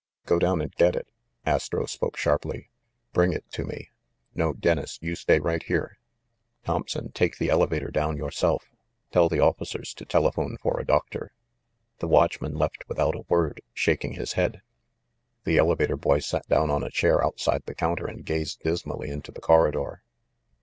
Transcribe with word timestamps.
"Go 0.25 0.39
down 0.39 0.61
and 0.63 0.73
get 0.77 0.95
it!" 0.95 1.07
Astro 1.45 1.85
spoke 1.85 2.17
sharply. 2.17 2.71
"Bring 3.13 3.33
it 3.33 3.45
to 3.51 3.63
me! 3.63 3.91
No, 4.33 4.51
Dennis, 4.51 4.97
you 4.99 5.13
stay 5.15 5.39
right 5.39 5.61
here. 5.61 5.99
Thompson, 6.65 7.11
take 7.11 7.37
the 7.37 7.51
elevator 7.51 7.91
down 7.91 8.17
yourself. 8.17 8.71
Tell 9.11 9.29
the 9.29 9.41
officers 9.41 9.93
to 9.93 10.05
telephone 10.05 10.57
for 10.59 10.79
a 10.79 10.85
doctor." 10.87 11.33
The 11.99 12.07
watchman 12.07 12.55
left 12.55 12.83
without 12.89 13.13
a 13.15 13.25
word, 13.29 13.61
shaking 13.75 14.13
his 14.13 14.33
head. 14.33 14.63
The 15.43 15.59
elevator 15.59 15.97
boy 15.97 16.17
sat 16.17 16.47
down 16.47 16.71
on 16.71 16.83
a 16.83 16.89
chair 16.89 17.23
outside 17.23 17.61
the 17.67 17.75
counter 17.75 18.07
and 18.07 18.25
gazed 18.25 18.61
dismally 18.63 19.11
into 19.11 19.31
the 19.31 19.39
corridor. 19.39 20.01